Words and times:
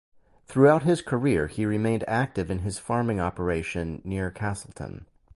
Throughout 0.47 0.81
his 0.81 1.03
career, 1.03 1.45
he 1.45 1.63
remained 1.63 2.03
active 2.07 2.49
in 2.49 2.57
his 2.63 2.79
farming 2.79 3.19
operation 3.19 4.01
near 4.03 4.31
Casselton. 4.31 5.05